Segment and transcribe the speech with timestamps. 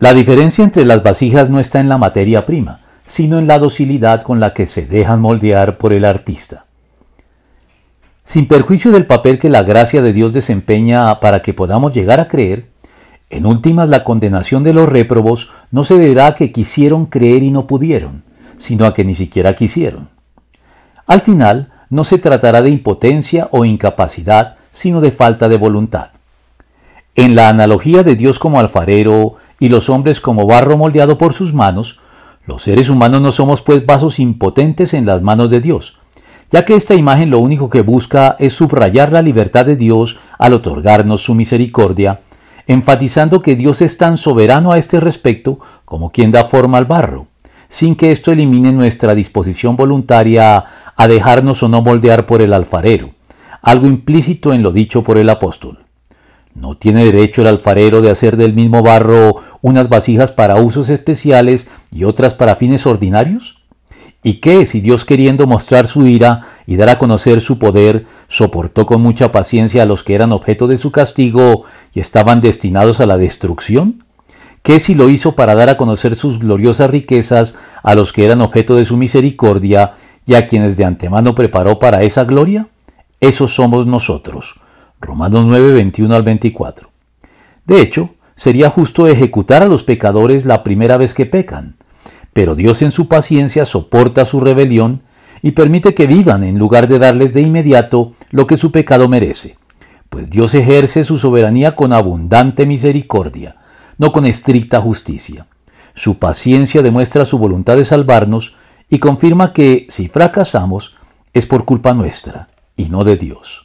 [0.00, 4.22] La diferencia entre las vasijas no está en la materia prima, sino en la docilidad
[4.22, 6.64] con la que se dejan moldear por el artista.
[8.24, 12.28] Sin perjuicio del papel que la gracia de Dios desempeña para que podamos llegar a
[12.28, 12.70] creer,
[13.28, 17.50] en últimas la condenación de los réprobos no se deberá a que quisieron creer y
[17.50, 18.24] no pudieron,
[18.56, 20.08] sino a que ni siquiera quisieron.
[21.06, 26.12] Al final, no se tratará de impotencia o incapacidad, sino de falta de voluntad.
[27.16, 31.54] En la analogía de Dios como alfarero y los hombres como barro moldeado por sus
[31.54, 32.00] manos,
[32.46, 35.98] los seres humanos no somos pues vasos impotentes en las manos de Dios,
[36.50, 40.54] ya que esta imagen lo único que busca es subrayar la libertad de Dios al
[40.54, 42.22] otorgarnos su misericordia,
[42.66, 47.28] enfatizando que Dios es tan soberano a este respecto como quien da forma al barro,
[47.68, 50.64] sin que esto elimine nuestra disposición voluntaria
[50.96, 53.10] a dejarnos o no moldear por el alfarero,
[53.62, 55.89] algo implícito en lo dicho por el apóstol.
[56.54, 61.68] ¿No tiene derecho el alfarero de hacer del mismo barro unas vasijas para usos especiales
[61.92, 63.62] y otras para fines ordinarios?
[64.22, 68.84] ¿Y qué si Dios queriendo mostrar su ira y dar a conocer su poder, soportó
[68.84, 73.06] con mucha paciencia a los que eran objeto de su castigo y estaban destinados a
[73.06, 74.04] la destrucción?
[74.62, 78.42] ¿Qué si lo hizo para dar a conocer sus gloriosas riquezas a los que eran
[78.42, 79.92] objeto de su misericordia
[80.26, 82.68] y a quienes de antemano preparó para esa gloria?
[83.20, 84.59] Esos somos nosotros
[85.00, 86.90] Romanos 9, 21 al 24.
[87.64, 91.76] De hecho, sería justo ejecutar a los pecadores la primera vez que pecan,
[92.32, 95.02] pero Dios en su paciencia soporta su rebelión
[95.42, 99.56] y permite que vivan en lugar de darles de inmediato lo que su pecado merece,
[100.10, 103.56] pues Dios ejerce su soberanía con abundante misericordia,
[103.96, 105.46] no con estricta justicia.
[105.94, 108.56] Su paciencia demuestra su voluntad de salvarnos
[108.88, 110.96] y confirma que, si fracasamos,
[111.32, 113.58] es por culpa nuestra y no de Dios.